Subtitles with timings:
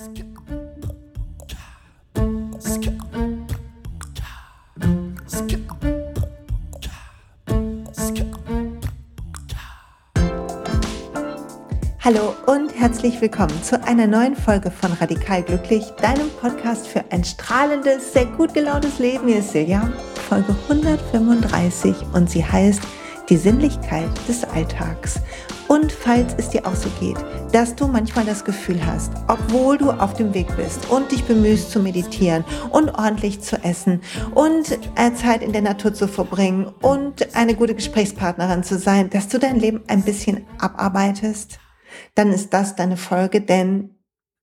[0.00, 0.08] Hallo
[12.46, 18.14] und herzlich willkommen zu einer neuen Folge von Radikal Glücklich, deinem Podcast für ein strahlendes,
[18.14, 19.28] sehr gut gelauntes Leben.
[19.28, 19.92] Hier ist Silja,
[20.30, 22.80] Folge 135 und sie heißt
[23.28, 25.20] Die Sinnlichkeit des Alltags.
[25.70, 27.16] Und falls es dir auch so geht,
[27.52, 31.70] dass du manchmal das Gefühl hast, obwohl du auf dem Weg bist und dich bemühst
[31.70, 34.00] zu meditieren und ordentlich zu essen
[34.34, 39.28] und äh, Zeit in der Natur zu verbringen und eine gute Gesprächspartnerin zu sein, dass
[39.28, 41.60] du dein Leben ein bisschen abarbeitest,
[42.16, 43.94] dann ist das deine Folge, denn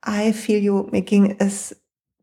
[0.08, 1.76] I feel you, mir ging es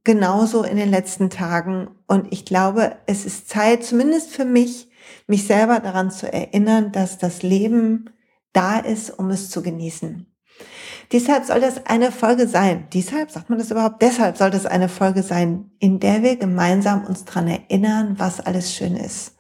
[0.04, 4.88] genauso in den letzten Tagen und ich glaube, es ist Zeit, zumindest für mich,
[5.26, 8.08] mich selber daran zu erinnern, dass das Leben
[8.54, 10.26] da ist, um es zu genießen.
[11.12, 12.86] Deshalb soll das eine Folge sein.
[12.94, 14.00] Deshalb sagt man das überhaupt?
[14.00, 18.72] Deshalb soll das eine Folge sein, in der wir gemeinsam uns daran erinnern, was alles
[18.74, 19.36] schön ist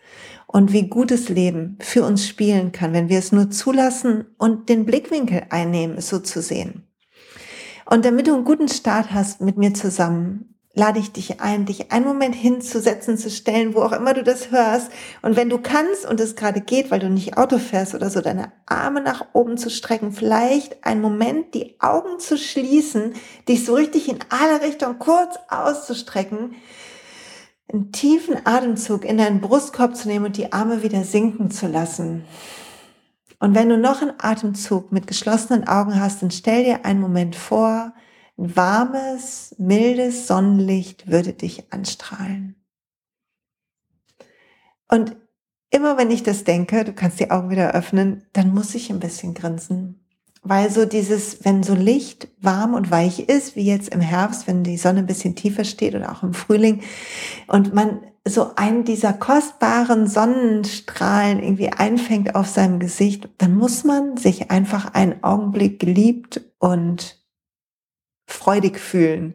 [0.46, 4.84] und wie gutes Leben für uns spielen kann, wenn wir es nur zulassen und den
[4.84, 6.86] Blickwinkel einnehmen, es so zu sehen.
[7.86, 11.92] Und damit du einen guten Start hast mit mir zusammen, lade ich dich ein, dich
[11.92, 14.90] einen Moment hinzusetzen, zu stellen, wo auch immer du das hörst.
[15.22, 18.20] Und wenn du kannst und es gerade geht, weil du nicht Auto fährst oder so,
[18.20, 23.14] deine Arme nach oben zu strecken, vielleicht einen Moment die Augen zu schließen,
[23.48, 26.56] dich so richtig in alle Richtungen kurz auszustrecken,
[27.72, 32.24] einen tiefen Atemzug in deinen Brustkorb zu nehmen und die Arme wieder sinken zu lassen.
[33.38, 37.36] Und wenn du noch einen Atemzug mit geschlossenen Augen hast, dann stell dir einen Moment
[37.36, 37.92] vor,
[38.36, 42.56] warmes, mildes Sonnenlicht würde dich anstrahlen.
[44.88, 45.16] Und
[45.70, 49.00] immer wenn ich das denke, du kannst die Augen wieder öffnen, dann muss ich ein
[49.00, 50.00] bisschen grinsen.
[50.42, 54.62] Weil so dieses, wenn so Licht warm und weich ist, wie jetzt im Herbst, wenn
[54.62, 56.82] die Sonne ein bisschen tiefer steht oder auch im Frühling,
[57.48, 64.16] und man so einen dieser kostbaren Sonnenstrahlen irgendwie einfängt auf seinem Gesicht, dann muss man
[64.18, 67.23] sich einfach einen Augenblick geliebt und
[68.26, 69.34] freudig fühlen.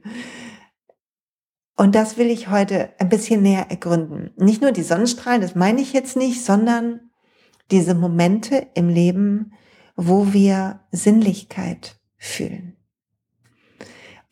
[1.76, 4.32] Und das will ich heute ein bisschen näher ergründen.
[4.36, 7.12] Nicht nur die Sonnenstrahlen, das meine ich jetzt nicht, sondern
[7.72, 9.54] diese Momente im Leben,
[9.96, 12.76] wo wir Sinnlichkeit fühlen.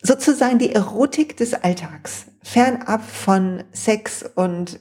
[0.01, 4.79] Sozusagen die Erotik des Alltags, fernab von Sex und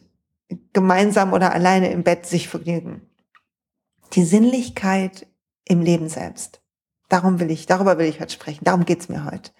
[0.72, 3.02] gemeinsam oder alleine im Bett sich vergnügen.
[4.12, 5.26] Die Sinnlichkeit
[5.64, 6.62] im Leben selbst.
[7.08, 8.64] Darum will ich, darüber will ich heute sprechen.
[8.64, 9.50] Darum geht's mir heute.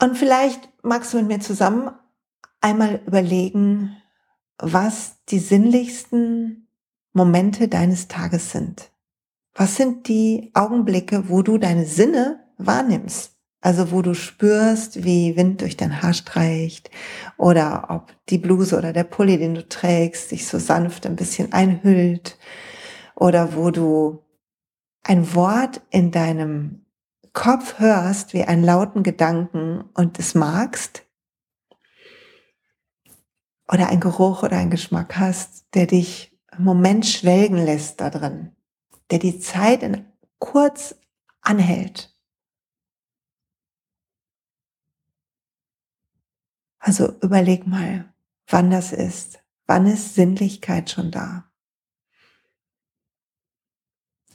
[0.00, 1.92] Und vielleicht magst du mit mir zusammen
[2.60, 3.96] einmal überlegen,
[4.58, 6.68] was die sinnlichsten
[7.12, 8.90] Momente deines Tages sind.
[9.54, 13.36] Was sind die Augenblicke, wo du deine Sinne wahrnimmst?
[13.62, 16.90] Also wo du spürst, wie Wind durch dein Haar streicht
[17.36, 21.52] oder ob die Bluse oder der Pulli, den du trägst, dich so sanft ein bisschen
[21.52, 22.38] einhüllt
[23.14, 24.24] oder wo du
[25.02, 26.79] ein Wort in deinem
[27.32, 31.06] Kopf hörst wie einen lauten Gedanken und es magst,
[33.72, 38.56] oder ein Geruch oder ein Geschmack hast, der dich im Moment schwelgen lässt da drin,
[39.10, 40.06] der die Zeit in
[40.38, 40.96] kurz
[41.40, 42.16] anhält.
[46.78, 48.12] Also überleg mal,
[48.48, 49.38] wann das ist.
[49.66, 51.50] Wann ist Sinnlichkeit schon da?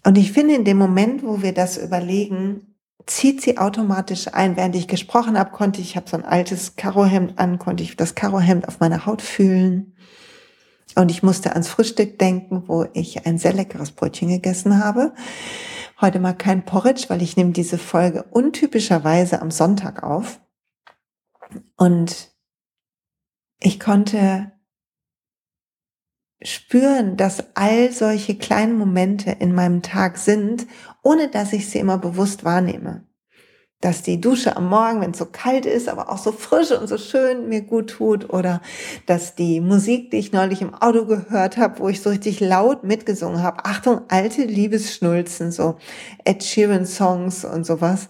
[0.05, 2.74] Und ich finde, in dem Moment, wo wir das überlegen,
[3.05, 4.55] zieht sie automatisch ein.
[4.57, 7.95] Während ich gesprochen habe, konnte ich, ich habe so ein altes Karohemd an, konnte ich
[7.95, 9.95] das Karohemd auf meiner Haut fühlen.
[10.95, 15.13] Und ich musste ans Frühstück denken, wo ich ein sehr leckeres Brötchen gegessen habe.
[15.99, 20.39] Heute mal kein Porridge, weil ich nehme diese Folge untypischerweise am Sonntag auf.
[21.77, 22.31] Und
[23.59, 24.51] ich konnte
[26.41, 30.67] spüren, dass all solche kleinen Momente in meinem Tag sind,
[31.05, 33.05] ohne dass ich sie immer bewusst wahrnehme.
[33.79, 36.87] Dass die Dusche am Morgen, wenn es so kalt ist, aber auch so frisch und
[36.87, 38.59] so schön mir gut tut, oder
[39.05, 42.83] dass die Musik, die ich neulich im Auto gehört habe, wo ich so richtig laut
[42.83, 45.77] mitgesungen habe, Achtung, alte Liebesschnulzen, so
[46.23, 48.09] Ed Sheeran Songs und sowas.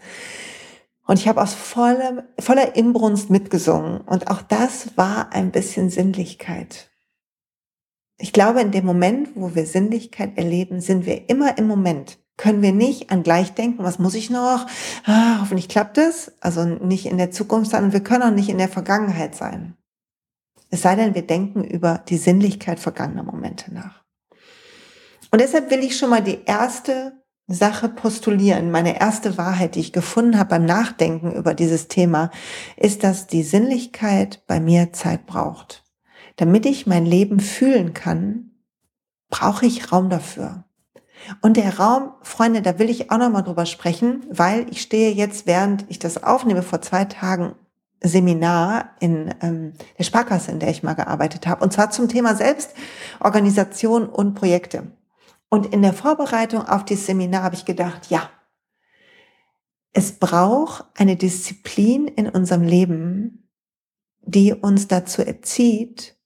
[1.05, 3.99] Und ich habe aus voller, voller Inbrunst mitgesungen.
[4.01, 6.89] Und auch das war ein bisschen Sinnlichkeit.
[8.17, 12.19] Ich glaube, in dem Moment, wo wir Sinnlichkeit erleben, sind wir immer im Moment.
[12.37, 14.65] Können wir nicht an gleich denken, was muss ich noch?
[15.05, 16.33] Ah, hoffentlich klappt es.
[16.41, 19.75] Also nicht in der Zukunft sein und wir können auch nicht in der Vergangenheit sein.
[20.69, 24.03] Es sei denn, wir denken über die Sinnlichkeit vergangener Momente nach.
[25.31, 27.13] Und deshalb will ich schon mal die erste
[27.47, 28.71] Sache postulieren.
[28.71, 32.31] Meine erste Wahrheit, die ich gefunden habe beim Nachdenken über dieses Thema,
[32.75, 35.83] ist, dass die Sinnlichkeit bei mir Zeit braucht.
[36.37, 38.51] Damit ich mein Leben fühlen kann,
[39.29, 40.64] brauche ich Raum dafür.
[41.41, 45.11] Und der Raum, Freunde, da will ich auch noch mal drüber sprechen, weil ich stehe
[45.11, 47.55] jetzt, während ich das aufnehme, vor zwei Tagen
[48.01, 52.35] Seminar in ähm, der Sparkasse, in der ich mal gearbeitet habe, und zwar zum Thema
[52.35, 54.91] Selbstorganisation und Projekte.
[55.49, 58.29] Und in der Vorbereitung auf dieses Seminar habe ich gedacht, ja,
[59.93, 63.47] es braucht eine Disziplin in unserem Leben,
[64.21, 66.17] die uns dazu erzieht,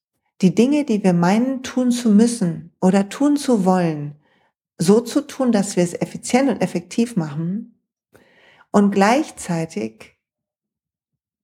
[0.42, 4.16] die Dinge, die wir meinen tun zu müssen oder tun zu wollen,
[4.80, 7.80] so zu tun, dass wir es effizient und effektiv machen
[8.72, 10.16] und gleichzeitig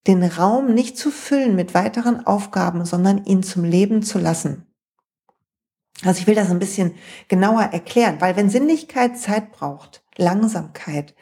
[0.07, 4.65] den Raum nicht zu füllen mit weiteren Aufgaben, sondern ihn zum Leben zu lassen.
[6.03, 6.95] Also ich will das ein bisschen
[7.27, 11.15] genauer erklären, weil wenn Sinnlichkeit Zeit braucht, Langsamkeit,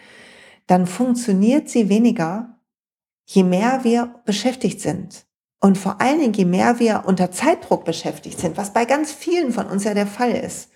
[0.68, 2.60] dann funktioniert sie weniger,
[3.25, 5.25] je mehr wir beschäftigt sind.
[5.60, 9.54] Und vor allen Dingen, je mehr wir unter Zeitdruck beschäftigt sind, was bei ganz vielen
[9.54, 10.69] von uns ja der Fall ist.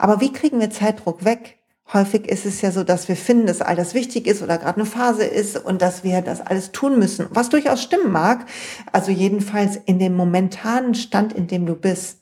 [0.00, 1.58] Aber wie kriegen wir Zeitdruck weg?
[1.92, 4.76] Häufig ist es ja so, dass wir finden, dass all das wichtig ist oder gerade
[4.76, 8.46] eine Phase ist und dass wir das alles tun müssen, was durchaus stimmen mag.
[8.92, 12.19] Also jedenfalls in dem momentanen Stand, in dem du bist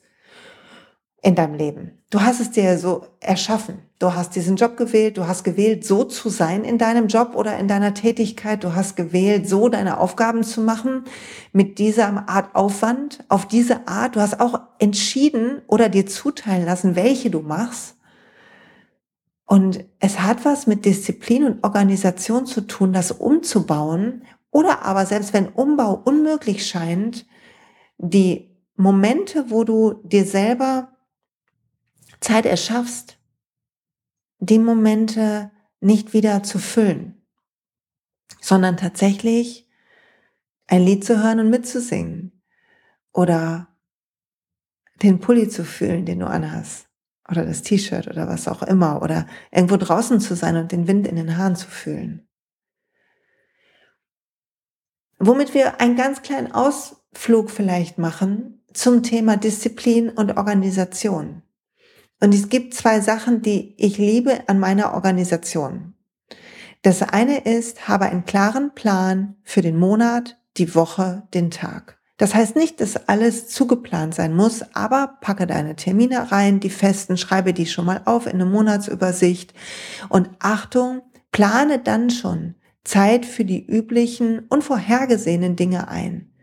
[1.21, 1.91] in deinem Leben.
[2.09, 3.79] Du hast es dir so erschaffen.
[3.99, 7.57] Du hast diesen Job gewählt, du hast gewählt, so zu sein in deinem Job oder
[7.57, 8.63] in deiner Tätigkeit.
[8.63, 11.03] Du hast gewählt, so deine Aufgaben zu machen,
[11.51, 14.15] mit dieser Art Aufwand, auf diese Art.
[14.15, 17.97] Du hast auch entschieden oder dir zuteilen lassen, welche du machst.
[19.45, 24.23] Und es hat was mit Disziplin und Organisation zu tun, das umzubauen.
[24.51, 27.25] Oder aber selbst wenn Umbau unmöglich scheint,
[27.97, 30.93] die Momente, wo du dir selber
[32.19, 33.17] Zeit erschaffst,
[34.39, 37.25] die Momente nicht wieder zu füllen,
[38.41, 39.67] sondern tatsächlich
[40.67, 42.43] ein Lied zu hören und mitzusingen
[43.11, 43.67] oder
[45.01, 46.87] den Pulli zu fühlen, den du anhast
[47.29, 51.07] oder das T-Shirt oder was auch immer oder irgendwo draußen zu sein und den Wind
[51.07, 52.27] in den Haaren zu fühlen.
[55.19, 61.43] Womit wir einen ganz kleinen Ausflug vielleicht machen zum Thema Disziplin und Organisation.
[62.19, 65.93] Und es gibt zwei Sachen, die ich liebe an meiner Organisation.
[66.81, 71.99] Das eine ist, habe einen klaren Plan für den Monat, die Woche, den Tag.
[72.17, 77.15] Das heißt nicht, dass alles zugeplant sein muss, aber packe deine Termine rein, die festen,
[77.15, 79.53] schreibe die schon mal auf in eine Monatsübersicht.
[80.09, 81.01] Und Achtung,
[81.31, 86.33] plane dann schon Zeit für die üblichen und vorhergesehenen Dinge ein.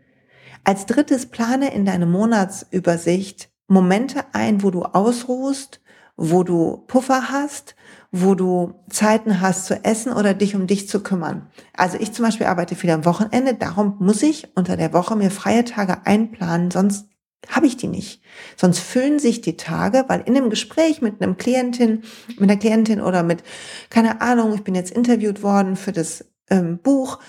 [0.63, 5.81] Als drittes plane in deine Monatsübersicht Momente ein, wo du ausruhst,
[6.15, 7.75] wo du Puffer hast,
[8.11, 11.47] wo du Zeiten hast zu essen oder dich um dich zu kümmern.
[11.73, 15.29] Also ich zum Beispiel arbeite viel am Wochenende, darum muss ich unter der Woche mir
[15.29, 17.07] freie Tage einplanen, sonst
[17.49, 18.21] habe ich die nicht.
[18.55, 22.03] Sonst füllen sich die Tage, weil in einem Gespräch mit einem Klientin,
[22.39, 23.43] mit einer Klientin oder mit,
[23.89, 27.19] keine Ahnung, ich bin jetzt interviewt worden für das ähm, Buch,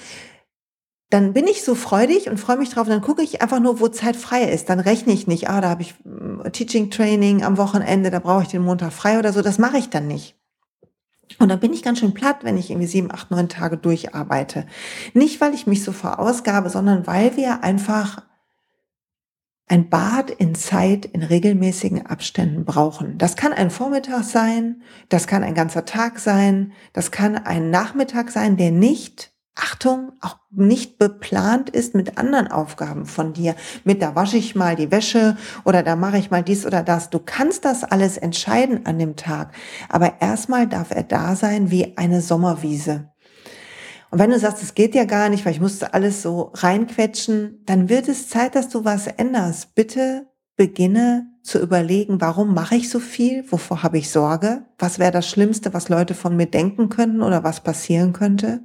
[1.10, 2.86] dann bin ich so freudig und freue mich drauf.
[2.86, 4.68] dann gucke ich einfach nur, wo Zeit frei ist.
[4.68, 8.42] Dann rechne ich nicht, ah, da habe ich mm, Teaching Training am Wochenende, da brauche
[8.42, 9.40] ich den Montag frei oder so.
[9.40, 10.36] Das mache ich dann nicht.
[11.38, 14.66] Und dann bin ich ganz schön platt, wenn ich irgendwie sieben, acht, neun Tage durcharbeite.
[15.14, 18.22] Nicht, weil ich mich so verausgabe, sondern weil wir einfach
[19.66, 23.18] ein Bad in Zeit in regelmäßigen Abständen brauchen.
[23.18, 28.30] Das kann ein Vormittag sein, das kann ein ganzer Tag sein, das kann ein Nachmittag
[28.30, 33.56] sein, der nicht Achtung, auch nicht beplant ist mit anderen Aufgaben von dir.
[33.84, 37.10] Mit da wasche ich mal die Wäsche oder da mache ich mal dies oder das.
[37.10, 39.52] Du kannst das alles entscheiden an dem Tag.
[39.88, 43.10] Aber erstmal darf er da sein wie eine Sommerwiese.
[44.10, 47.62] Und wenn du sagst, es geht ja gar nicht, weil ich musste alles so reinquetschen,
[47.66, 49.74] dann wird es Zeit, dass du was änderst.
[49.74, 53.44] Bitte beginne zu überlegen, warum mache ich so viel?
[53.50, 54.64] Wovor habe ich Sorge?
[54.78, 58.62] Was wäre das Schlimmste, was Leute von mir denken könnten oder was passieren könnte?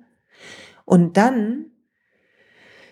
[0.86, 1.66] Und dann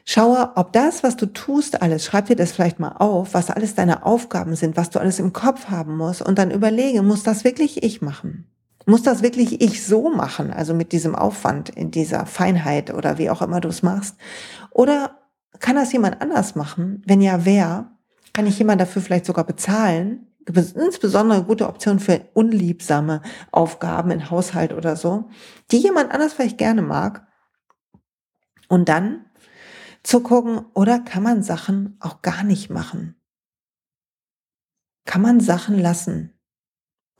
[0.05, 3.75] schaue, ob das, was du tust, alles, schreib dir das vielleicht mal auf, was alles
[3.75, 7.43] deine Aufgaben sind, was du alles im Kopf haben musst und dann überlege, muss das
[7.43, 8.47] wirklich ich machen?
[8.85, 13.29] Muss das wirklich ich so machen, also mit diesem Aufwand, in dieser Feinheit oder wie
[13.29, 14.15] auch immer du es machst?
[14.71, 15.19] Oder
[15.59, 17.03] kann das jemand anders machen?
[17.05, 17.91] Wenn ja, wer?
[18.33, 20.27] Kann ich jemand dafür vielleicht sogar bezahlen?
[20.47, 23.21] insbesondere gute Option für unliebsame
[23.51, 25.29] Aufgaben in Haushalt oder so,
[25.69, 27.27] die jemand anders vielleicht gerne mag
[28.71, 29.25] und dann
[30.01, 33.15] zu gucken, oder kann man Sachen auch gar nicht machen?
[35.05, 36.33] Kann man Sachen lassen?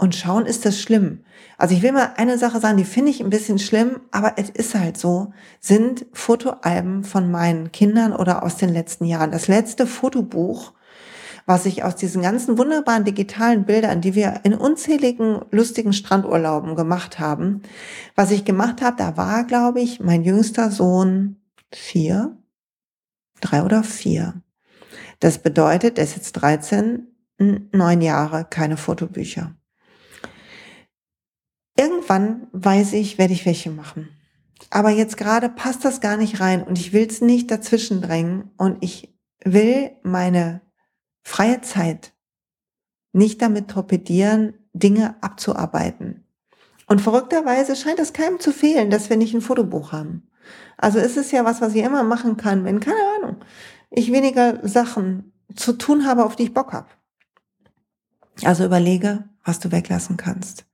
[0.01, 1.20] und schauen, ist das schlimm?
[1.60, 4.50] Also ich will mal eine Sache sagen, die finde ich ein bisschen schlimm, aber es
[4.50, 9.29] ist halt so, sind Fotoalben von meinen Kindern oder aus den letzten Jahren.
[9.29, 10.74] Das letzte Fotobuch,
[11.46, 17.20] was ich aus diesen ganzen wunderbaren digitalen Bildern, die wir in unzähligen lustigen Strandurlauben gemacht
[17.20, 17.62] haben,
[18.15, 21.36] was ich gemacht habe, da war, glaube ich, mein jüngster Sohn
[21.74, 22.38] vier,
[23.40, 24.42] drei oder vier.
[25.20, 27.08] Das bedeutet, er ist jetzt 13,
[27.72, 29.56] neun Jahre, keine Fotobücher.
[31.78, 34.10] Irgendwann weiß ich, werde ich welche machen.
[34.70, 38.51] Aber jetzt gerade passt das gar nicht rein und ich will es nicht dazwischen drängen
[38.58, 39.13] und ich
[39.44, 40.62] will meine
[41.24, 42.13] freie Zeit
[43.13, 46.25] nicht damit torpedieren, Dinge abzuarbeiten.
[46.88, 50.30] Und verrückterweise scheint es keinem zu fehlen, dass wir nicht ein Fotobuch haben.
[50.77, 53.38] Also ist es ja was, was ich immer machen kann, wenn, keine Ahnung,
[53.89, 56.88] ich weniger Sachen zu tun habe, auf die ich Bock habe.
[58.43, 60.65] Also überlege, was du weglassen kannst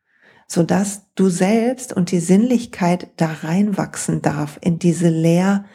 [0.48, 5.66] so dass du selbst und die Sinnlichkeit da reinwachsen darf in diese Lehr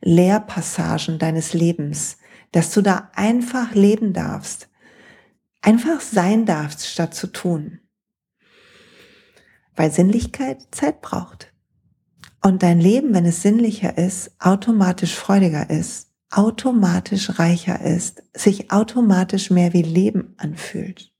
[0.00, 2.18] Lehrpassagen deines Lebens,
[2.52, 4.68] dass du da einfach leben darfst,
[5.62, 7.80] einfach sein darfst, statt zu tun.
[9.76, 11.53] Weil Sinnlichkeit Zeit braucht.
[12.46, 19.48] Und dein Leben, wenn es sinnlicher ist, automatisch freudiger ist, automatisch reicher ist, sich automatisch
[19.50, 21.10] mehr wie Leben anfühlt.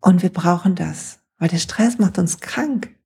[0.00, 2.96] Und wir brauchen das, weil der Stress macht uns krank.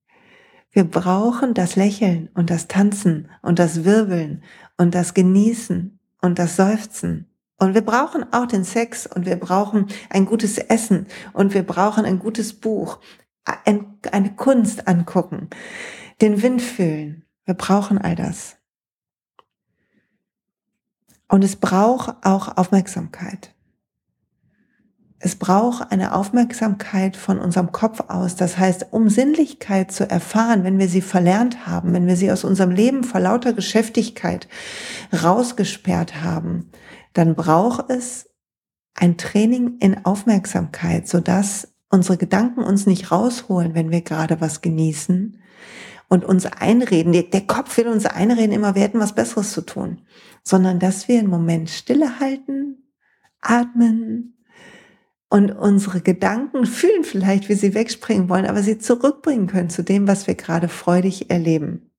[0.70, 4.44] Wir brauchen das Lächeln und das Tanzen und das Wirbeln
[4.76, 7.28] und das Genießen und das Seufzen.
[7.58, 12.04] Und wir brauchen auch den Sex und wir brauchen ein gutes Essen und wir brauchen
[12.04, 13.00] ein gutes Buch,
[13.44, 15.50] eine Kunst angucken,
[16.20, 17.24] den Wind fühlen.
[17.44, 18.56] Wir brauchen all das.
[21.28, 23.54] Und es braucht auch Aufmerksamkeit.
[25.18, 28.36] Es braucht eine Aufmerksamkeit von unserem Kopf aus.
[28.36, 32.44] Das heißt, um Sinnlichkeit zu erfahren, wenn wir sie verlernt haben, wenn wir sie aus
[32.44, 34.48] unserem Leben vor lauter Geschäftigkeit
[35.14, 36.70] rausgesperrt haben,
[37.14, 38.28] dann braucht es
[38.94, 45.38] ein Training in Aufmerksamkeit, sodass unsere Gedanken uns nicht rausholen, wenn wir gerade was genießen
[46.08, 47.12] und uns einreden.
[47.12, 50.02] Der Kopf will uns einreden, immer wir hätten was Besseres zu tun,
[50.42, 52.90] sondern dass wir einen Moment stille halten,
[53.40, 54.32] atmen,
[55.30, 60.06] und unsere Gedanken fühlen vielleicht, wie sie wegspringen wollen, aber sie zurückbringen können zu dem,
[60.06, 61.90] was wir gerade freudig erleben.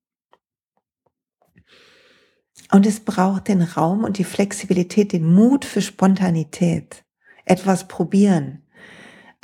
[2.72, 7.04] Und es braucht den Raum und die Flexibilität, den Mut für Spontanität,
[7.44, 8.65] etwas probieren,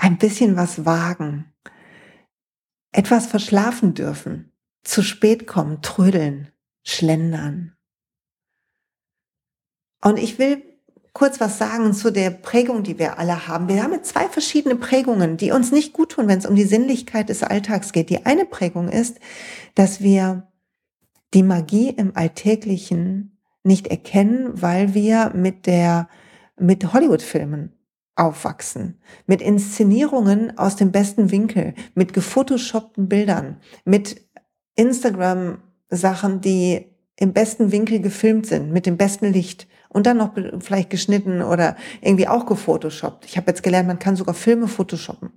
[0.03, 1.45] ein bisschen was wagen,
[2.91, 6.51] etwas verschlafen dürfen, zu spät kommen, trödeln,
[6.83, 7.77] schlendern.
[10.05, 10.61] Und ich will
[11.13, 13.69] kurz was sagen zu der Prägung, die wir alle haben.
[13.69, 17.29] Wir haben zwei verschiedene Prägungen, die uns nicht gut tun, wenn es um die Sinnlichkeit
[17.29, 18.11] des Alltags geht.
[18.11, 19.21] Die eine Prägung ist,
[19.77, 20.49] dass wir
[21.33, 26.09] die Magie im Alltäglichen nicht erkennen, weil wir mit der,
[26.59, 27.79] mit Hollywood-Filmen
[28.15, 34.29] aufwachsen, mit Inszenierungen aus dem besten Winkel, mit gefotoshoppten Bildern, mit
[34.75, 40.91] Instagram-Sachen, die im besten Winkel gefilmt sind, mit dem besten Licht und dann noch vielleicht
[40.91, 43.27] geschnitten oder irgendwie auch gefotoshoppt.
[43.27, 45.31] Ich habe jetzt gelernt, man kann sogar Filme photoshoppen.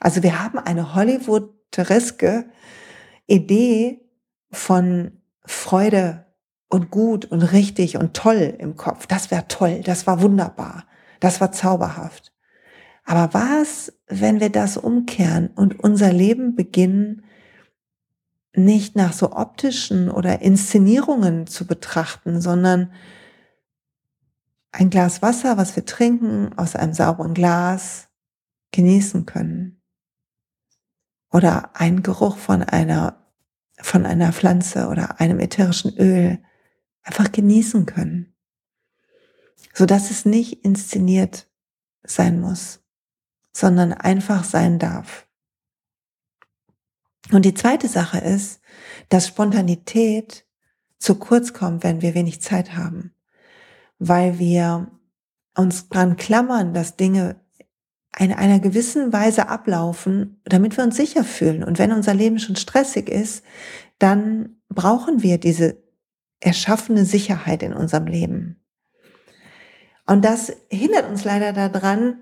[0.00, 2.46] Also wir haben eine Hollywood-reske
[3.26, 4.00] Idee
[4.50, 5.12] von
[5.44, 6.26] Freude
[6.68, 9.06] und gut und richtig und toll im Kopf.
[9.06, 10.84] Das wäre toll, das war wunderbar,
[11.22, 12.32] das war zauberhaft.
[13.04, 17.24] Aber was, wenn wir das umkehren und unser Leben beginnen,
[18.54, 22.92] nicht nach so optischen oder Inszenierungen zu betrachten, sondern
[24.72, 28.08] ein Glas Wasser, was wir trinken, aus einem sauberen Glas
[28.72, 29.80] genießen können.
[31.30, 33.16] Oder ein Geruch von einer,
[33.78, 36.42] von einer Pflanze oder einem ätherischen Öl
[37.02, 38.31] einfach genießen können.
[39.72, 41.48] So dass es nicht inszeniert
[42.04, 42.80] sein muss,
[43.52, 45.26] sondern einfach sein darf.
[47.30, 48.60] Und die zweite Sache ist,
[49.08, 50.46] dass Spontanität
[50.98, 53.14] zu kurz kommt, wenn wir wenig Zeit haben
[54.04, 54.88] weil wir
[55.56, 57.36] uns dran klammern, dass Dinge
[58.18, 61.62] in einer gewissen Weise ablaufen, damit wir uns sicher fühlen.
[61.62, 63.44] Und wenn unser Leben schon stressig ist,
[64.00, 65.80] dann brauchen wir diese
[66.40, 68.61] erschaffene Sicherheit in unserem Leben.
[70.12, 72.18] Und das hindert uns leider daran,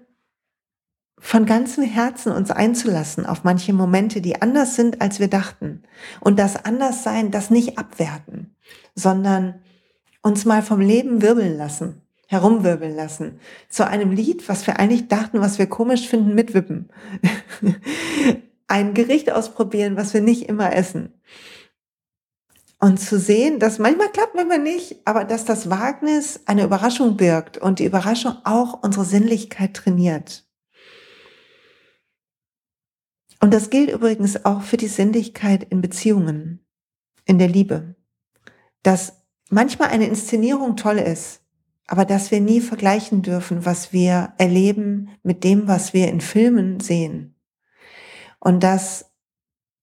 [1.18, 5.82] von ganzem Herzen uns einzulassen auf manche Momente, die anders sind, als wir dachten.
[6.20, 8.54] Und das Anderssein, das nicht abwerten,
[8.94, 9.56] sondern
[10.23, 12.02] uns mal vom Leben wirbeln lassen.
[12.28, 13.40] herumwirbeln lassen.
[13.68, 16.90] Zu einem Lied, was wir eigentlich dachten, was wir komisch finden, mitwippen.
[18.68, 21.12] Ein Gericht ausprobieren, was wir nicht immer essen.
[22.82, 27.58] Und zu sehen, dass manchmal klappt, manchmal nicht, aber dass das Wagnis eine Überraschung birgt
[27.58, 30.46] und die Überraschung auch unsere Sinnlichkeit trainiert.
[33.40, 36.64] Und das gilt übrigens auch für die Sinnlichkeit in Beziehungen,
[37.26, 37.96] in der Liebe.
[38.82, 41.42] Dass manchmal eine Inszenierung toll ist,
[41.87, 46.80] aber dass wir nie vergleichen dürfen, was wir erleben mit dem, was wir in Filmen
[46.80, 47.34] sehen.
[48.38, 49.09] Und dass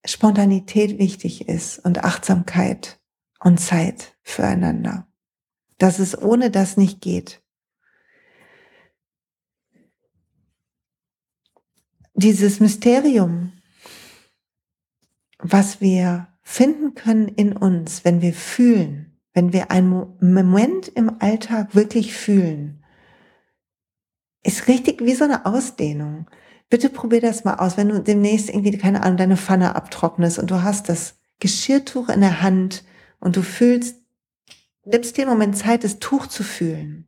[0.07, 2.99] Spontanität wichtig ist und Achtsamkeit
[3.39, 5.07] und Zeit füreinander.
[5.77, 7.43] Dass es ohne das nicht geht.
[12.13, 13.53] Dieses Mysterium,
[15.39, 21.75] was wir finden können in uns, wenn wir fühlen, wenn wir einen Moment im Alltag
[21.75, 22.83] wirklich fühlen,
[24.43, 26.27] ist richtig wie so eine Ausdehnung.
[26.69, 30.51] Bitte probier das mal aus, wenn du demnächst irgendwie, keine Ahnung, deine Pfanne abtrocknest und
[30.51, 32.83] du hast das Geschirrtuch in der Hand
[33.19, 33.95] und du fühlst,
[34.83, 37.05] nimmst dir einen Moment Zeit, das Tuch zu fühlen.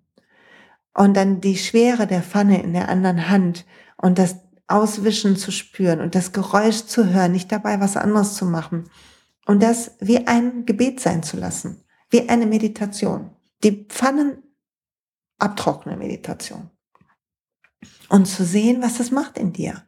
[0.93, 3.65] Und dann die Schwere der Pfanne in der anderen Hand
[3.97, 4.37] und das
[4.67, 8.89] Auswischen zu spüren und das Geräusch zu hören, nicht dabei was anderes zu machen.
[9.45, 13.31] Und das wie ein Gebet sein zu lassen, wie eine Meditation.
[13.63, 14.43] Die Pfannen
[15.37, 16.69] abtrocknen Meditation
[18.09, 19.83] und zu sehen, was das macht in dir.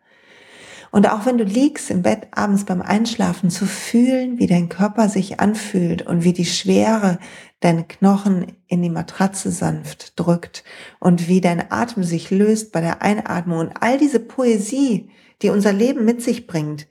[0.92, 5.08] Und auch wenn du liegst im Bett abends beim Einschlafen, zu fühlen, wie dein Körper
[5.08, 7.18] sich anfühlt und wie die Schwere
[7.62, 10.66] deine Knochen in die Matratze sanft drückt
[11.00, 15.10] und wie dein Atem sich löst bei der Einatmung und all diese Poesie,
[15.42, 16.88] die unser Leben mit sich bringt,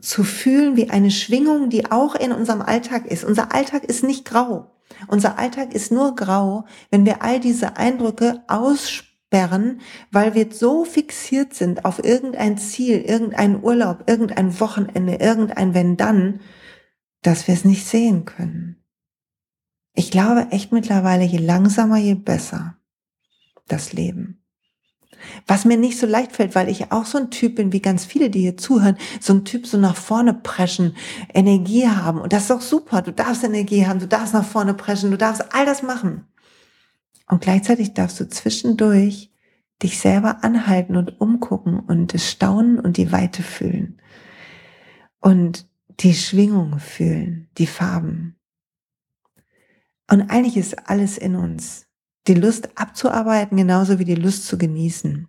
[0.00, 3.24] zu fühlen wie eine Schwingung, die auch in unserem Alltag ist.
[3.24, 4.70] Unser Alltag ist nicht grau.
[5.08, 9.80] Unser Alltag ist nur grau, wenn wir all diese Eindrücke aussprechen sperren,
[10.12, 16.40] weil wir so fixiert sind auf irgendein Ziel, irgendein Urlaub, irgendein Wochenende, irgendein wenn dann,
[17.22, 18.76] dass wir es nicht sehen können.
[19.92, 22.76] Ich glaube echt mittlerweile, je langsamer, je besser
[23.66, 24.40] das Leben.
[25.46, 28.04] Was mir nicht so leicht fällt, weil ich auch so ein Typ bin, wie ganz
[28.04, 30.94] viele, die hier zuhören, so ein Typ so nach vorne preschen,
[31.32, 32.20] Energie haben.
[32.20, 33.02] Und das ist auch super.
[33.02, 36.26] Du darfst Energie haben, du darfst nach vorne preschen, du darfst all das machen.
[37.26, 39.33] Und gleichzeitig darfst du zwischendurch
[39.82, 44.00] dich selber anhalten und umgucken und das Staunen und die Weite fühlen.
[45.20, 45.66] Und
[46.00, 48.36] die Schwingung fühlen, die Farben.
[50.10, 51.86] Und eigentlich ist alles in uns.
[52.26, 55.28] Die Lust abzuarbeiten genauso wie die Lust zu genießen.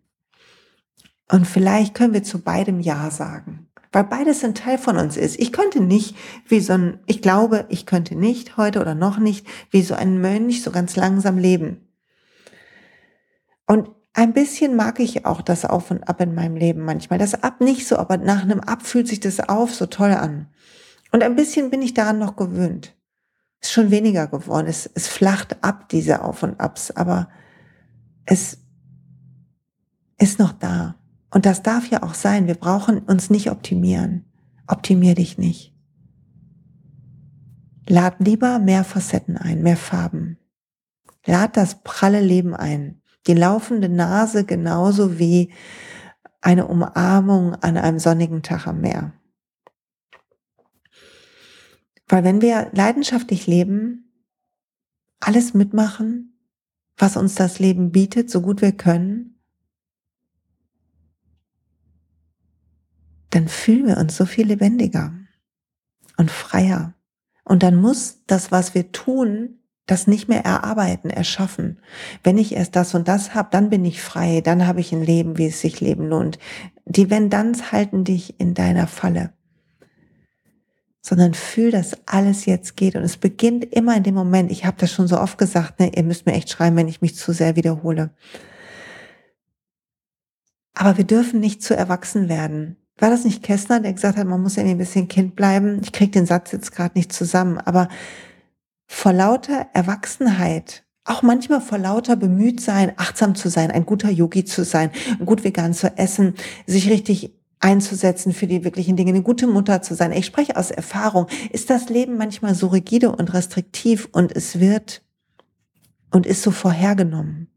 [1.31, 5.39] Und vielleicht können wir zu beidem Ja sagen, weil beides ein Teil von uns ist.
[5.39, 6.15] Ich könnte nicht
[6.47, 10.21] wie so ein, ich glaube, ich könnte nicht heute oder noch nicht wie so ein
[10.21, 11.88] Mönch so ganz langsam leben.
[13.65, 17.19] Und ein bisschen mag ich auch das Auf und Ab in meinem Leben manchmal.
[17.19, 20.47] Das Ab nicht so, aber nach einem Ab fühlt sich das Auf so toll an.
[21.12, 22.95] Und ein bisschen bin ich daran noch gewöhnt.
[23.62, 24.67] Ist schon weniger geworden.
[24.67, 27.28] Es, es flacht ab, diese Auf und Abs, aber
[28.25, 28.60] es
[30.17, 30.95] ist noch da.
[31.30, 32.47] Und das darf ja auch sein.
[32.47, 34.23] Wir brauchen uns nicht optimieren.
[34.65, 35.75] Optimier dich nicht.
[37.86, 40.38] Lad lieber mehr Facetten ein, mehr Farben.
[41.25, 45.51] Lad das pralle Leben ein die laufende Nase genauso wie
[46.41, 49.13] eine Umarmung an einem sonnigen Tag am Meer.
[52.07, 54.11] Weil wenn wir leidenschaftlich leben,
[55.19, 56.38] alles mitmachen,
[56.97, 59.39] was uns das Leben bietet, so gut wir können,
[63.31, 65.13] dann fühlen wir uns so viel lebendiger
[66.17, 66.93] und freier.
[67.43, 71.80] Und dann muss das, was wir tun, das nicht mehr erarbeiten, erschaffen.
[72.24, 75.04] Wenn ich erst das und das habe, dann bin ich frei, dann habe ich ein
[75.04, 76.39] Leben, wie es sich leben lohnt.
[76.86, 79.32] Die Wenn-Danns halten dich in deiner Falle.
[81.02, 82.95] Sondern fühl, dass alles jetzt geht.
[82.95, 84.52] Und es beginnt immer in dem Moment.
[84.52, 87.02] Ich habe das schon so oft gesagt, ne, ihr müsst mir echt schreiben, wenn ich
[87.02, 88.10] mich zu sehr wiederhole.
[90.74, 92.78] Aber wir dürfen nicht zu erwachsen werden.
[92.98, 95.80] War das nicht Kästner, der gesagt hat, man muss ja ein bisschen Kind bleiben?
[95.84, 97.88] Ich krieg den Satz jetzt gerade nicht zusammen, aber
[98.88, 104.45] vor lauter Erwachsenheit, auch manchmal vor lauter bemüht sein, achtsam zu sein, ein guter Yogi
[104.45, 104.91] zu sein,
[105.24, 106.34] gut vegan zu essen,
[106.65, 110.12] sich richtig einzusetzen für die wirklichen Dinge, eine gute Mutter zu sein.
[110.12, 111.28] Ich spreche aus Erfahrung.
[111.52, 115.04] Ist das Leben manchmal so rigide und restriktiv und es wird
[116.12, 117.48] und ist so vorhergenommen.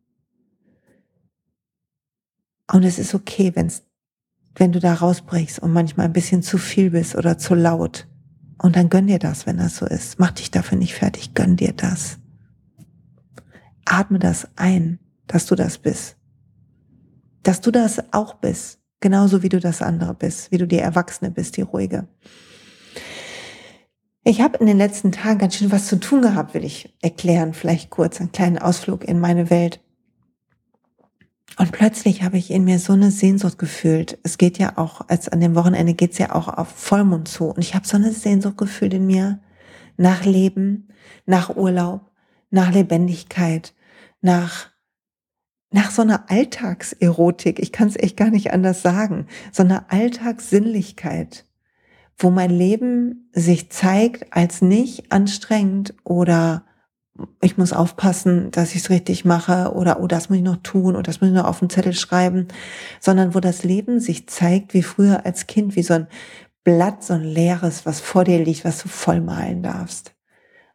[2.73, 3.83] Und es ist okay, wenn's,
[4.55, 8.08] wenn du da rausbrichst und manchmal ein bisschen zu viel bist oder zu laut
[8.59, 10.19] und dann gönn dir das, wenn das so ist.
[10.19, 12.19] Mach dich dafür nicht fertig, gönn dir das.
[13.85, 16.17] atme das ein, dass du das bist.
[17.43, 21.31] Dass du das auch bist, genauso wie du das andere bist, wie du die Erwachsene
[21.31, 22.07] bist, die ruhige.
[24.25, 27.55] Ich habe in den letzten Tagen ganz schön was zu tun gehabt, will ich erklären,
[27.55, 29.81] vielleicht kurz einen kleinen Ausflug in meine Welt.
[31.59, 34.19] Und plötzlich habe ich in mir so eine Sehnsucht gefühlt.
[34.23, 37.47] Es geht ja auch, als an dem Wochenende geht es ja auch auf Vollmond zu.
[37.47, 39.41] Und ich habe so eine Sehnsucht gefühlt in mir
[39.97, 40.89] nach Leben,
[41.27, 42.13] nach Urlaub,
[42.51, 43.75] nach Lebendigkeit,
[44.21, 44.71] nach
[45.71, 47.59] nach so einer Alltagserotik.
[47.59, 49.27] Ich kann es echt gar nicht anders sagen.
[49.53, 51.45] So einer Alltagssinnlichkeit,
[52.17, 56.65] wo mein Leben sich zeigt als nicht anstrengend oder
[57.41, 60.95] ich muss aufpassen, dass ich es richtig mache oder oh, das muss ich noch tun
[60.95, 62.49] oder das muss ich noch auf den Zettel schreiben,
[63.01, 66.07] sondern wo das Leben sich zeigt wie früher als Kind, wie so ein
[66.65, 70.15] Blatt, so ein leeres, was vor dir liegt, was du vollmalen darfst.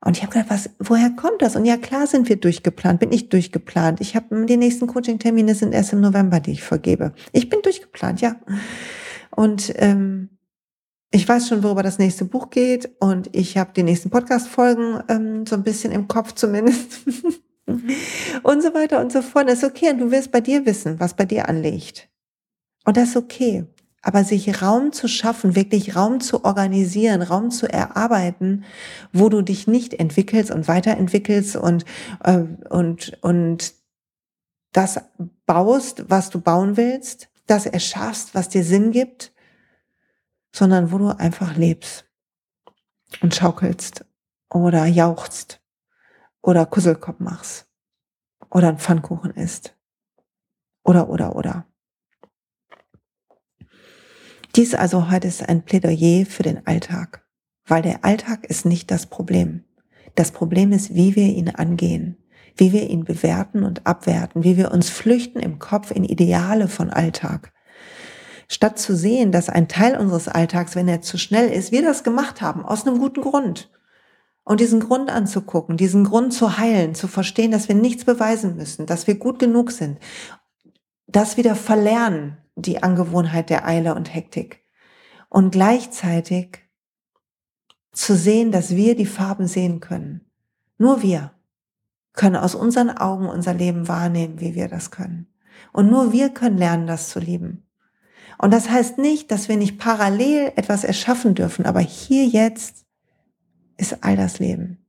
[0.05, 1.55] Und ich habe gedacht, was, woher kommt das?
[1.55, 4.01] Und ja, klar sind wir durchgeplant, bin ich durchgeplant.
[4.01, 7.13] Ich habe die nächsten Coaching-Termine sind erst im November, die ich vergebe.
[7.31, 8.35] Ich bin durchgeplant, ja.
[9.31, 10.32] Und ähm,
[11.13, 15.45] ich weiß schon, worüber das nächste Buch geht und ich habe die nächsten Podcast-Folgen ähm,
[15.45, 17.01] so ein bisschen im Kopf zumindest.
[18.43, 19.47] und so weiter und so fort.
[19.47, 22.09] Das ist okay und du wirst bei dir wissen, was bei dir anliegt.
[22.83, 23.65] Und das ist okay.
[24.01, 28.65] Aber sich Raum zu schaffen, wirklich Raum zu organisieren, Raum zu erarbeiten,
[29.13, 31.85] wo du dich nicht entwickelst und weiterentwickelst und,
[32.23, 33.75] äh, und, und
[34.71, 34.99] das
[35.45, 39.32] baust, was du bauen willst, das erschaffst, was dir Sinn gibt,
[40.53, 42.05] sondern wo du einfach lebst
[43.21, 44.05] und schaukelst
[44.49, 45.61] oder jauchzt
[46.41, 47.67] oder Kusselkopf machst
[48.49, 49.75] oder ein Pfannkuchen isst
[50.83, 51.65] oder oder oder.
[54.55, 57.25] Dies also heute ist ein Plädoyer für den Alltag,
[57.65, 59.63] weil der Alltag ist nicht das Problem.
[60.13, 62.17] Das Problem ist, wie wir ihn angehen,
[62.55, 66.91] wie wir ihn bewerten und abwerten, wie wir uns flüchten im Kopf in Ideale von
[66.91, 67.51] Alltag
[68.47, 72.03] statt zu sehen, dass ein Teil unseres Alltags, wenn er zu schnell ist, wir das
[72.03, 73.69] gemacht haben, aus einem guten Grund.
[74.43, 78.85] Und diesen Grund anzugucken, diesen Grund zu heilen, zu verstehen, dass wir nichts beweisen müssen,
[78.85, 79.99] dass wir gut genug sind,
[81.07, 84.63] das wieder verlernen, die Angewohnheit der Eile und Hektik.
[85.29, 86.59] Und gleichzeitig
[87.93, 90.21] zu sehen, dass wir die Farben sehen können.
[90.77, 91.31] Nur wir
[92.13, 95.27] können aus unseren Augen unser Leben wahrnehmen, wie wir das können.
[95.71, 97.65] Und nur wir können lernen, das zu lieben.
[98.43, 102.83] Und das heißt nicht, dass wir nicht parallel etwas erschaffen dürfen, aber hier jetzt
[103.77, 104.79] ist all das Leben.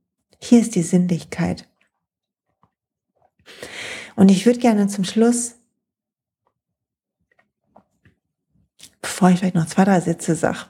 [0.41, 1.65] Hier ist die Sinnlichkeit.
[4.17, 5.55] Und ich würde gerne zum Schluss,
[9.01, 10.65] bevor ich vielleicht noch zwei, drei Sätze sage,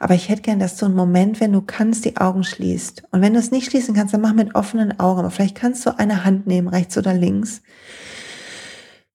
[0.00, 3.04] aber ich hätte gern, dass du einen Moment, wenn du kannst, die Augen schließt.
[3.12, 5.20] Und wenn du es nicht schließen kannst, dann mach mit offenen Augen.
[5.20, 7.62] Aber vielleicht kannst du eine Hand nehmen, rechts oder links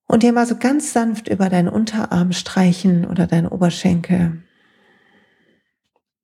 [0.08, 4.44] und dir mal so ganz sanft über deinen Unterarm streichen oder deinen Oberschenkel.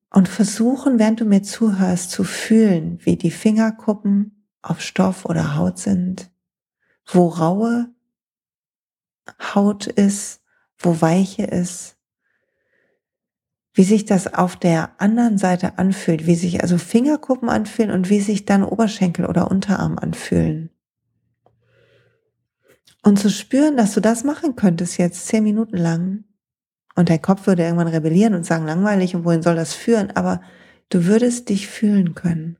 [0.09, 5.79] Und versuchen, während du mir zuhörst, zu fühlen, wie die Fingerkuppen auf Stoff oder Haut
[5.79, 6.29] sind,
[7.05, 7.89] wo raue
[9.55, 10.41] Haut ist,
[10.77, 11.95] wo weiche ist,
[13.73, 18.19] wie sich das auf der anderen Seite anfühlt, wie sich also Fingerkuppen anfühlen und wie
[18.19, 20.70] sich dann Oberschenkel oder Unterarm anfühlen.
[23.03, 26.23] Und zu spüren, dass du das machen könntest jetzt zehn Minuten lang.
[26.95, 30.11] Und dein Kopf würde irgendwann rebellieren und sagen, langweilig und wohin soll das führen?
[30.11, 30.41] Aber
[30.89, 32.57] du würdest dich fühlen können.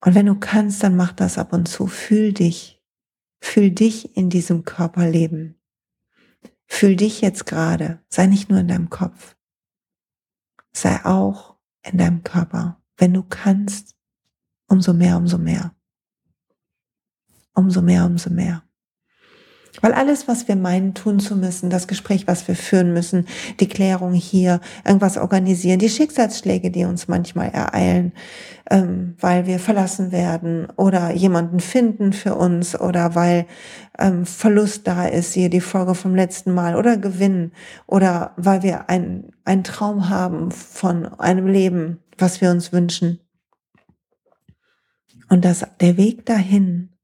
[0.00, 1.86] Und wenn du kannst, dann mach das ab und zu.
[1.86, 2.82] Fühl dich.
[3.40, 5.60] Fühl dich in diesem Körperleben.
[6.66, 8.00] Fühl dich jetzt gerade.
[8.08, 9.36] Sei nicht nur in deinem Kopf.
[10.72, 12.80] Sei auch in deinem Körper.
[12.96, 13.96] Wenn du kannst,
[14.68, 15.74] umso mehr, umso mehr
[17.58, 18.62] umso mehr, umso mehr.
[19.80, 23.26] Weil alles, was wir meinen, tun zu müssen, das Gespräch, was wir führen müssen,
[23.60, 28.12] die Klärung hier, irgendwas organisieren, die Schicksalsschläge, die uns manchmal ereilen,
[28.70, 33.46] ähm, weil wir verlassen werden oder jemanden finden für uns oder weil
[33.98, 37.52] ähm, Verlust da ist, hier die Folge vom letzten Mal oder Gewinn
[37.86, 43.20] oder weil wir ein, einen Traum haben von einem Leben, was wir uns wünschen.
[45.30, 46.97] Und dass der Weg dahin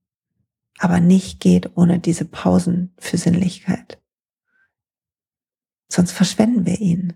[0.78, 4.00] aber nicht geht ohne diese Pausen für Sinnlichkeit.
[5.88, 7.14] Sonst verschwenden wir ihn.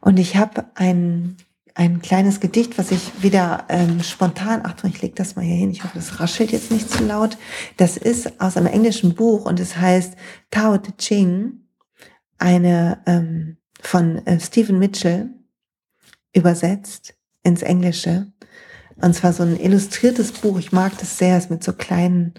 [0.00, 1.36] Und ich habe ein,
[1.74, 5.70] ein kleines Gedicht, was ich wieder ähm, spontan, Achtung, ich leg das mal hier hin,
[5.70, 7.36] ich hoffe, das raschelt jetzt nicht zu laut.
[7.76, 10.16] Das ist aus einem englischen Buch und es heißt
[10.50, 11.66] Tao Te Ching,
[12.38, 15.30] eine ähm, von äh, Stephen Mitchell
[16.32, 18.32] übersetzt ins Englische
[19.00, 20.58] Und zwar so ein illustriertes Buch.
[20.58, 22.34] Ich mag das sehr, ist mit so kleinen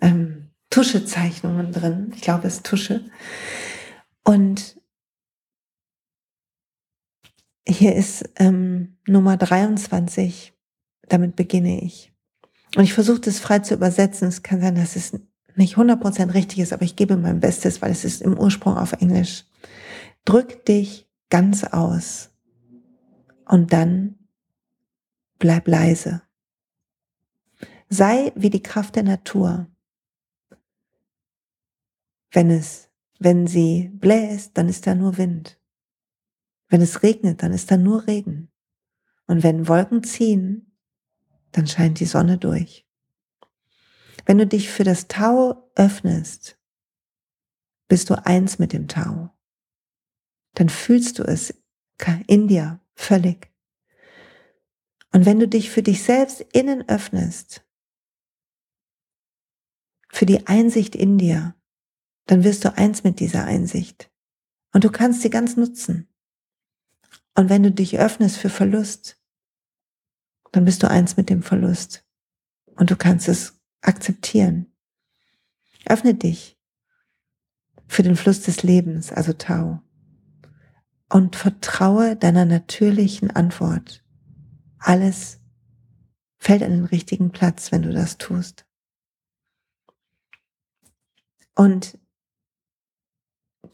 [0.00, 2.12] ähm, Tuschezeichnungen drin.
[2.14, 3.04] Ich glaube, es ist Tusche.
[4.24, 4.80] Und
[7.66, 10.54] hier ist ähm, Nummer 23.
[11.08, 12.12] Damit beginne ich.
[12.76, 14.28] Und ich versuche das frei zu übersetzen.
[14.28, 15.12] Es kann sein, dass es
[15.56, 18.92] nicht 100% richtig ist, aber ich gebe mein Bestes, weil es ist im Ursprung auf
[18.92, 19.44] Englisch.
[20.24, 22.30] Drück dich ganz aus
[23.46, 24.21] und dann
[25.42, 26.22] bleib leise.
[27.88, 29.66] Sei wie die Kraft der Natur.
[32.30, 35.60] Wenn es, wenn sie bläst, dann ist da nur Wind.
[36.68, 38.52] Wenn es regnet, dann ist da nur Regen.
[39.26, 40.78] Und wenn Wolken ziehen,
[41.50, 42.86] dann scheint die Sonne durch.
[44.24, 46.56] Wenn du dich für das Tau öffnest,
[47.88, 49.36] bist du eins mit dem Tau.
[50.54, 51.52] Dann fühlst du es
[52.28, 53.51] in dir völlig.
[55.12, 57.64] Und wenn du dich für dich selbst innen öffnest,
[60.10, 61.54] für die Einsicht in dir,
[62.26, 64.10] dann wirst du eins mit dieser Einsicht.
[64.72, 66.08] Und du kannst sie ganz nutzen.
[67.34, 69.18] Und wenn du dich öffnest für Verlust,
[70.52, 72.04] dann bist du eins mit dem Verlust.
[72.76, 74.72] Und du kannst es akzeptieren.
[75.86, 76.58] Öffne dich
[77.86, 79.82] für den Fluss des Lebens, also Tau.
[81.10, 84.02] Und vertraue deiner natürlichen Antwort.
[84.82, 85.38] Alles
[86.38, 88.66] fällt an den richtigen Platz, wenn du das tust.
[91.54, 91.98] Und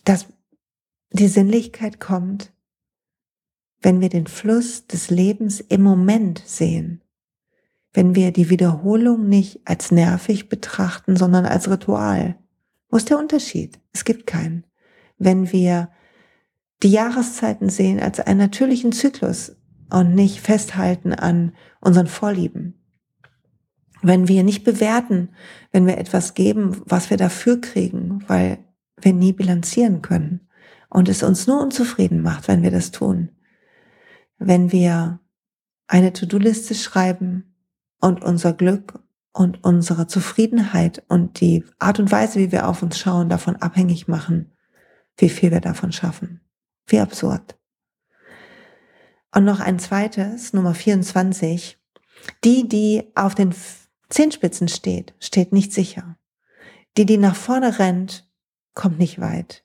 [0.05, 0.27] dass
[1.11, 2.53] die Sinnlichkeit kommt,
[3.81, 7.03] wenn wir den Fluss des Lebens im Moment sehen
[7.92, 12.37] wenn wir die Wiederholung nicht als nervig betrachten, sondern als Ritual.
[12.90, 13.81] Wo ist der Unterschied?
[13.92, 14.64] Es gibt keinen.
[15.18, 15.90] Wenn wir
[16.83, 19.57] die Jahreszeiten sehen als einen natürlichen Zyklus
[19.90, 22.74] und nicht festhalten an unseren Vorlieben.
[24.03, 25.31] Wenn wir nicht bewerten,
[25.72, 28.59] wenn wir etwas geben, was wir dafür kriegen, weil
[28.96, 30.48] wir nie bilanzieren können
[30.88, 33.31] und es uns nur unzufrieden macht, wenn wir das tun.
[34.38, 35.20] Wenn wir
[35.88, 37.55] eine To-Do-Liste schreiben
[38.01, 42.98] und unser Glück und unsere Zufriedenheit und die Art und Weise, wie wir auf uns
[42.98, 44.53] schauen, davon abhängig machen,
[45.16, 46.40] wie viel wir davon schaffen.
[46.87, 47.58] Wie absurd.
[49.35, 51.79] Und noch ein zweites, Nummer 24.
[52.45, 53.55] Die, die auf den
[54.09, 56.19] Zehenspitzen steht, steht nicht sicher.
[56.97, 58.29] Die, die nach vorne rennt,
[58.75, 59.64] kommt nicht weit.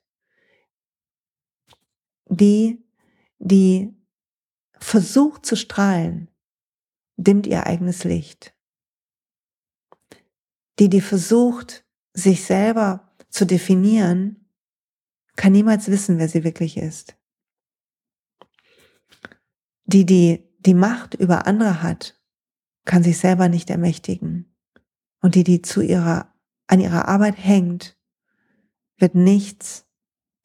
[2.26, 2.84] Die,
[3.38, 3.94] die
[4.78, 6.30] versucht zu strahlen,
[7.16, 8.54] dimmt ihr eigenes Licht.
[10.78, 14.48] Die, die versucht, sich selber zu definieren,
[15.36, 17.16] kann niemals wissen, wer sie wirklich ist.
[19.86, 22.18] Die, die die Macht über andere hat,
[22.84, 24.54] kann sich selber nicht ermächtigen.
[25.20, 26.32] Und die, die zu ihrer,
[26.66, 27.96] an ihrer Arbeit hängt,
[28.98, 29.86] wird nichts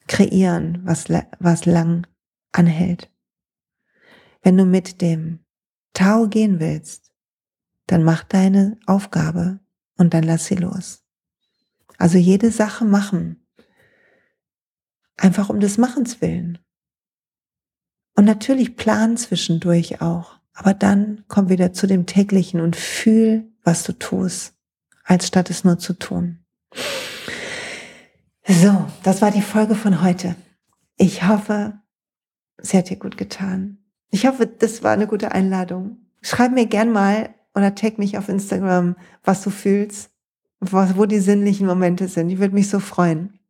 [0.06, 1.06] kreieren, was,
[1.38, 2.06] was lang
[2.52, 3.10] anhält.
[4.42, 5.40] Wenn du mit dem
[5.92, 7.12] Tau gehen willst,
[7.86, 9.60] dann mach deine Aufgabe
[9.96, 11.04] und dann lass sie los.
[11.98, 13.46] Also jede Sache machen.
[15.16, 16.58] Einfach um des Machens willen.
[18.20, 20.32] Und natürlich plan zwischendurch auch.
[20.52, 24.52] Aber dann komm wieder zu dem täglichen und fühl, was du tust,
[25.04, 26.44] als statt es nur zu tun.
[28.46, 30.36] So, das war die Folge von heute.
[30.98, 31.80] Ich hoffe,
[32.58, 33.78] sie hat dir gut getan.
[34.10, 35.96] Ich hoffe, das war eine gute Einladung.
[36.20, 40.10] Schreib mir gern mal oder tag mich auf Instagram, was du fühlst,
[40.60, 42.28] wo die sinnlichen Momente sind.
[42.28, 43.40] Ich würde mich so freuen.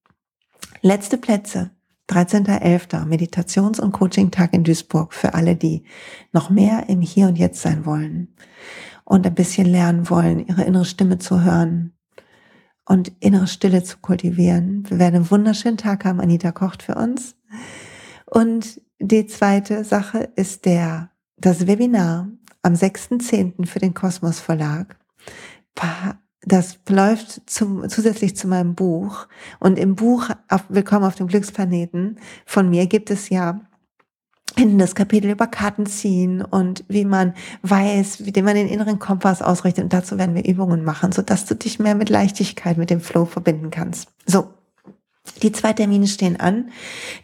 [0.81, 1.73] Letzte Plätze.
[2.11, 3.07] 13.11.
[3.07, 5.85] Meditations- und Coaching-Tag in Duisburg für alle, die
[6.33, 8.35] noch mehr im Hier und Jetzt sein wollen
[9.05, 11.93] und ein bisschen lernen wollen, ihre innere Stimme zu hören
[12.85, 14.85] und innere Stille zu kultivieren.
[14.89, 16.21] Wir werden einen wunderschönen Tag haben.
[16.21, 17.37] Anita kocht für uns.
[18.27, 22.29] Und die zweite Sache ist der, das Webinar
[22.63, 23.67] am 6.10.
[23.67, 24.99] für den Kosmos Verlag.
[26.43, 29.27] Das läuft zum, zusätzlich zu meinem Buch.
[29.59, 33.61] Und im Buch auf, Willkommen auf dem Glücksplaneten von mir gibt es ja
[34.57, 39.43] hinten das Kapitel über Karten ziehen und wie man weiß, wie man den inneren Kompass
[39.43, 39.85] ausrichtet.
[39.85, 43.27] Und dazu werden wir Übungen machen, sodass du dich mehr mit Leichtigkeit mit dem Flow
[43.27, 44.09] verbinden kannst.
[44.27, 44.49] So,
[45.43, 46.71] die zwei Termine stehen an.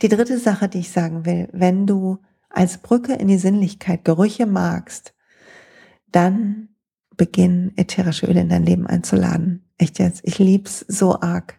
[0.03, 4.47] Die dritte Sache, die ich sagen will, wenn du als Brücke in die Sinnlichkeit Gerüche
[4.47, 5.15] magst,
[6.11, 6.69] dann
[7.17, 9.65] beginn ätherische Öle in dein Leben einzuladen.
[9.79, 10.21] Echt jetzt.
[10.25, 11.59] Ich lieb's so arg.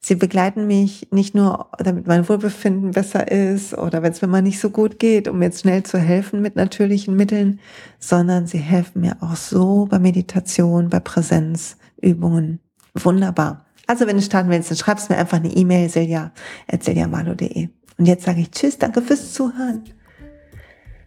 [0.00, 4.42] Sie begleiten mich nicht nur, damit mein Wohlbefinden besser ist oder wenn es mir mal
[4.42, 7.58] nicht so gut geht, um jetzt schnell zu helfen mit natürlichen Mitteln,
[7.98, 12.60] sondern sie helfen mir auch so bei Meditation, bei Präsenzübungen.
[12.94, 13.66] Wunderbar.
[13.88, 17.68] Also wenn du starten willst, dann schreibst mir einfach eine E-Mail, silja.siljamalo.de.
[17.98, 19.82] Und jetzt sage ich Tschüss, danke fürs Zuhören.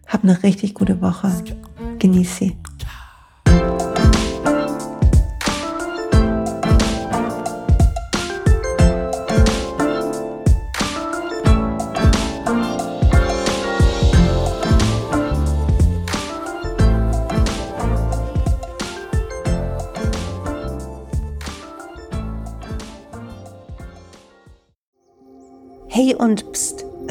[0.06, 1.30] Hab eine richtig gute Woche.
[1.98, 2.56] Genieß sie.